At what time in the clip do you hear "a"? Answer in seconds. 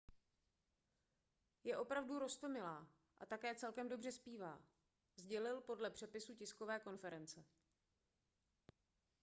3.19-3.25